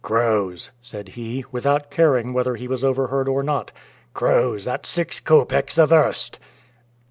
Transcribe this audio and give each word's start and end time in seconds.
"Crows," 0.03 0.71
said 0.81 1.09
he, 1.09 1.45
without 1.51 1.91
caring 1.91 2.33
whether 2.33 2.55
he 2.55 2.67
was 2.67 2.83
overheard 2.83 3.29
or 3.29 3.43
not; 3.43 3.71
"crows, 4.15 4.67
at 4.67 4.83
six 4.87 5.19
copecks 5.19 5.77
a 5.77 5.85
verst!" 5.85 6.39